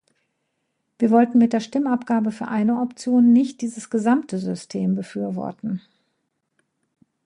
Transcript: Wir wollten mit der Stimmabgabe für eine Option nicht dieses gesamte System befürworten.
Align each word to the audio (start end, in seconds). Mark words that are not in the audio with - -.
Wir 0.97 1.11
wollten 1.11 1.37
mit 1.37 1.53
der 1.53 1.59
Stimmabgabe 1.59 2.31
für 2.31 2.47
eine 2.47 2.79
Option 2.81 3.31
nicht 3.33 3.61
dieses 3.61 3.91
gesamte 3.91 4.39
System 4.39 4.95
befürworten. 4.95 5.79